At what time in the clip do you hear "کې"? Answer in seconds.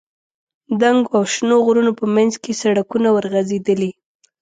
2.43-2.59